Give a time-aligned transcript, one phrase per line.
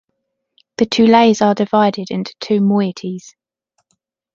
[0.77, 3.35] The Tolais are divided into two moieties.